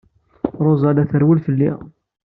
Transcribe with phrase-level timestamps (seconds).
[0.65, 1.71] Ṛuza la trewwel fell-i.